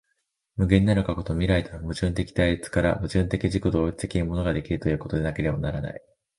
[0.55, 6.01] 無限なる過去と未来との矛盾的対立から、矛盾的自己同一的に物が出来るということでなければならない。